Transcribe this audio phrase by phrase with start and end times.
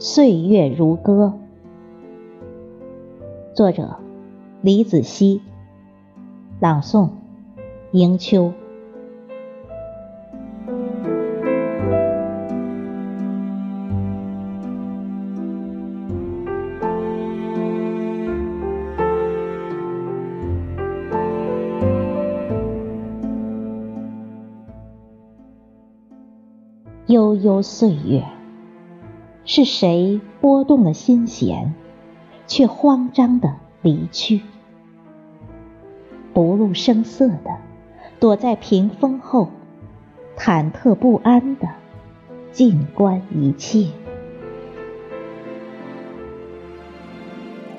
[0.00, 1.32] 岁月如歌，
[3.52, 3.96] 作者
[4.62, 5.42] 李子熙，
[6.60, 7.10] 朗诵
[7.90, 8.52] 迎秋。
[27.08, 28.22] 悠悠岁月，
[29.50, 31.72] 是谁拨动了心弦，
[32.46, 34.42] 却慌张的离去？
[36.34, 37.56] 不露声色的
[38.20, 39.48] 躲在屏风后，
[40.36, 41.66] 忐忑不安的
[42.52, 43.86] 静观一切。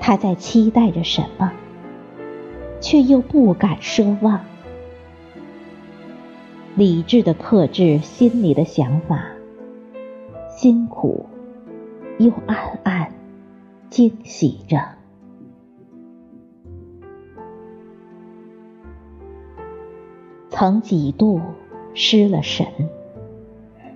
[0.00, 1.52] 他在期待着什么，
[2.80, 4.40] 却又不敢奢望。
[6.76, 9.26] 理智的克制心里的想法，
[10.48, 11.26] 辛苦
[12.18, 13.12] 又暗暗
[13.90, 14.80] 惊喜着。
[20.50, 21.40] 曾几度
[21.94, 22.66] 失了神，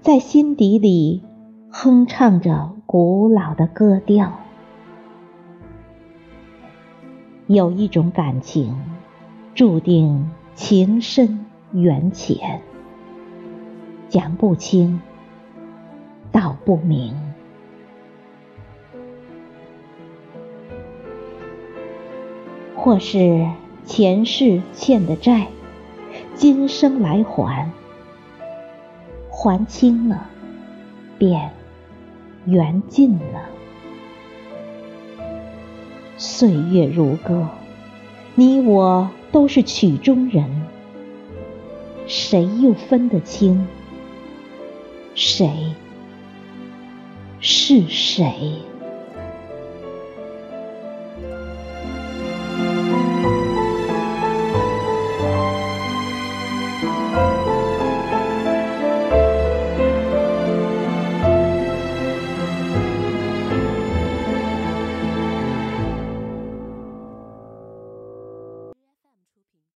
[0.00, 1.22] 在心底里
[1.70, 4.32] 哼唱着古老的歌调。
[7.46, 8.74] 有一种感情，
[9.54, 11.44] 注定情深。
[11.72, 12.62] 缘浅，
[14.08, 15.00] 讲不清，
[16.30, 17.25] 道不明。
[22.76, 23.48] 或是
[23.84, 25.48] 前世欠的债，
[26.34, 27.70] 今生来还，
[29.28, 30.28] 还清了，
[31.18, 31.50] 便
[32.44, 33.48] 缘尽了。
[36.16, 37.48] 岁月如歌，
[38.34, 40.62] 你我都是曲中人。
[42.06, 43.66] 谁又分得清，
[45.14, 45.74] 谁
[47.40, 48.60] 是谁？